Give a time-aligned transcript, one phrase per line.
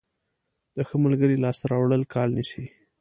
[0.75, 2.65] د ښه ملګري لاسته راوړل کال نیسي.